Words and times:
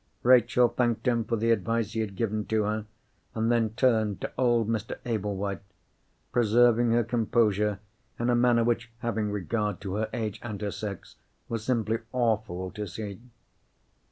Rachel 0.23 0.67
thanked 0.67 1.07
him 1.07 1.25
for 1.25 1.35
the 1.35 1.51
advice 1.51 1.91
he 1.93 1.99
had 1.99 2.15
given 2.15 2.45
to 2.45 2.63
her, 2.63 2.85
and 3.35 3.51
then 3.51 3.69
turned 3.75 4.19
to 4.21 4.31
old 4.35 4.67
Mr. 4.67 4.97
Ablewhite—preserving 5.05 6.89
her 6.89 7.03
composure 7.03 7.77
in 8.17 8.31
a 8.31 8.35
manner 8.35 8.63
which 8.63 8.89
(having 9.01 9.29
regard 9.29 9.79
to 9.81 9.97
her 9.97 10.09
age 10.11 10.39
and 10.41 10.59
her 10.63 10.71
sex) 10.71 11.17
was 11.47 11.63
simply 11.63 11.99
awful 12.13 12.71
to 12.71 12.87
see. 12.87 13.19